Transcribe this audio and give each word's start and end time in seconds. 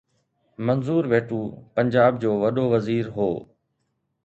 منظور 0.67 1.03
ويٽو 1.11 1.39
پنجاب 1.75 2.19
جو 2.25 2.31
وڏو 2.45 2.65
وزير 2.73 3.05
هو. 3.21 3.29